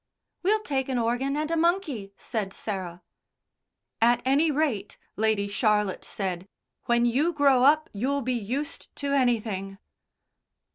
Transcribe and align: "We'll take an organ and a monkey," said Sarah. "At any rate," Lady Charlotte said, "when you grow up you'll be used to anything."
"We'll 0.41 0.61
take 0.61 0.89
an 0.89 0.97
organ 0.97 1.37
and 1.37 1.51
a 1.51 1.55
monkey," 1.55 2.11
said 2.17 2.53
Sarah. 2.53 3.03
"At 4.01 4.23
any 4.25 4.49
rate," 4.49 4.97
Lady 5.15 5.47
Charlotte 5.47 6.05
said, 6.05 6.47
"when 6.85 7.05
you 7.05 7.33
grow 7.33 7.61
up 7.65 7.87
you'll 7.93 8.23
be 8.23 8.33
used 8.33 8.87
to 8.95 9.13
anything." 9.13 9.77